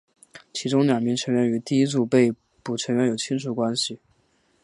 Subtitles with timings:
[0.51, 3.99] 其中两名成员与第一组被捕成员有亲属关系。